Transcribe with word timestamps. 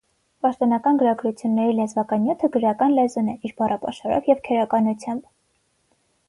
Պաշտոնական 0.43 0.95
գրագրությունների 1.01 1.75
լեզվական 1.79 2.23
նյութը 2.23 2.49
գրական 2.55 2.97
լեզուն 3.01 3.29
է՝ 3.35 3.37
իր 3.51 3.55
բառապաշարով 3.61 4.31
և 4.33 4.43
քերականությամբ։ 4.49 5.31